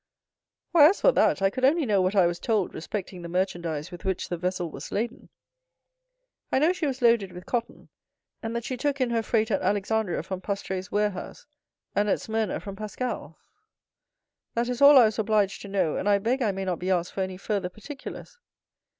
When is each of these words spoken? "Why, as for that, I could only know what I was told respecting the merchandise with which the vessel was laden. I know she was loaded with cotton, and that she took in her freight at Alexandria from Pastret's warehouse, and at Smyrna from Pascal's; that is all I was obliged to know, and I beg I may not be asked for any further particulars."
"Why, 0.71 0.89
as 0.89 0.99
for 0.99 1.11
that, 1.11 1.43
I 1.43 1.51
could 1.51 1.63
only 1.63 1.85
know 1.85 2.01
what 2.01 2.15
I 2.15 2.25
was 2.25 2.39
told 2.39 2.73
respecting 2.73 3.21
the 3.21 3.29
merchandise 3.29 3.91
with 3.91 4.03
which 4.03 4.29
the 4.29 4.35
vessel 4.37 4.71
was 4.71 4.91
laden. 4.91 5.29
I 6.51 6.57
know 6.57 6.73
she 6.73 6.87
was 6.87 7.03
loaded 7.03 7.31
with 7.31 7.45
cotton, 7.45 7.87
and 8.41 8.55
that 8.55 8.63
she 8.63 8.77
took 8.77 8.99
in 8.99 9.11
her 9.11 9.21
freight 9.21 9.51
at 9.51 9.61
Alexandria 9.61 10.23
from 10.23 10.41
Pastret's 10.41 10.91
warehouse, 10.91 11.45
and 11.95 12.09
at 12.09 12.19
Smyrna 12.19 12.59
from 12.59 12.75
Pascal's; 12.75 13.35
that 14.55 14.69
is 14.69 14.81
all 14.81 14.97
I 14.97 15.05
was 15.05 15.19
obliged 15.19 15.61
to 15.61 15.67
know, 15.67 15.97
and 15.97 16.09
I 16.09 16.17
beg 16.17 16.41
I 16.41 16.51
may 16.51 16.65
not 16.65 16.79
be 16.79 16.89
asked 16.89 17.13
for 17.13 17.21
any 17.21 17.37
further 17.37 17.69
particulars." 17.69 18.39